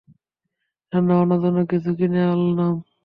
[0.93, 2.73] রান্নাবান্নার জন্য কিছু কিনে আনলাম!